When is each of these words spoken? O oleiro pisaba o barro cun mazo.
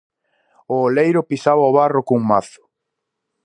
O 0.75 0.77
oleiro 0.87 1.27
pisaba 1.29 1.69
o 1.69 1.75
barro 1.79 2.01
cun 2.07 2.21
mazo. 2.31 2.61